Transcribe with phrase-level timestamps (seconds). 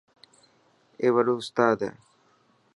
[1.01, 1.91] اي وڏو استاد هي.